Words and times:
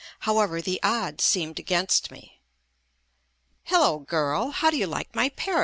However, 0.21 0.63
the 0.63 0.81
odds 0.81 1.23
seemed 1.23 1.59
against 1.59 2.09
me. 2.09 2.41
"Hello, 3.65 3.99
girl, 3.99 4.49
how 4.49 4.71
do 4.71 4.77
you 4.77 4.87
like 4.87 5.13
my 5.13 5.29
Paris?" 5.29 5.59